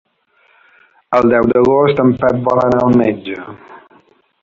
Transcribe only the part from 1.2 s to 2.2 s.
deu d'agost en